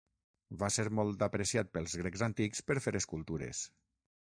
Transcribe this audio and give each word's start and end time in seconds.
Va 0.61 0.69
ser 0.77 0.85
molt 0.99 1.25
apreciat 1.25 1.69
pels 1.77 1.95
grecs 2.03 2.25
antics 2.29 2.65
per 2.71 2.79
fer 2.87 2.97
escultures. 3.03 3.65